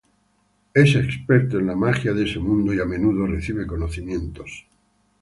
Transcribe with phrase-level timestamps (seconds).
[0.73, 4.65] Él es experto en la magia de ese mundo y a menudo recibe conocimientos.